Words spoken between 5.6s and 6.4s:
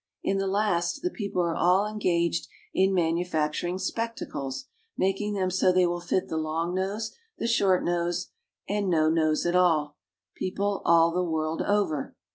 they will fit the